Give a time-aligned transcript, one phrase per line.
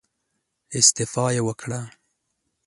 [0.77, 1.81] استعفا يې وکړه.